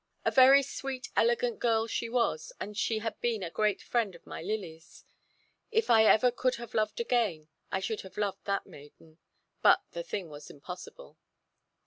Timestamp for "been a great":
3.21-3.83